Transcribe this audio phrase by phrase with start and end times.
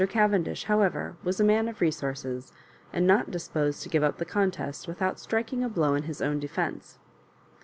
[0.09, 2.51] Cavendish, however, was a man of resources,
[2.91, 6.23] and not disposed to give up the contest with out striking a blow in his
[6.23, 6.97] own defence.